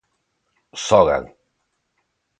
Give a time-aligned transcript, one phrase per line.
[0.85, 1.25] Xogan.